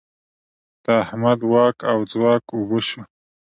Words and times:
د 0.83 0.85
احمد 1.03 1.39
واک 1.51 1.77
او 1.91 1.99
ځواک 2.11 2.43
اوبه 2.55 2.79
شو. 2.87 3.01